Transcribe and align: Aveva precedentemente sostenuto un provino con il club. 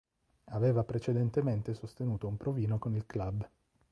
Aveva 0.53 0.83
precedentemente 0.83 1.75
sostenuto 1.75 2.27
un 2.27 2.35
provino 2.35 2.79
con 2.79 2.95
il 2.95 3.05
club. 3.05 3.47